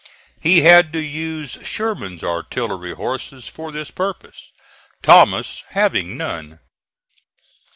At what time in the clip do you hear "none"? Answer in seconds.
6.17-6.59